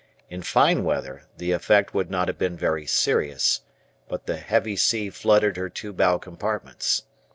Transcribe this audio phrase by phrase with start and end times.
[0.31, 3.61] In fine weather the effect would not have been very serious,
[4.09, 7.03] but the heavy sea flooded her two bow compartments.